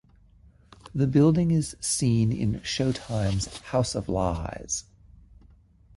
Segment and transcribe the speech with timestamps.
[0.95, 4.85] The building is seen in Showtime's "House of Lies".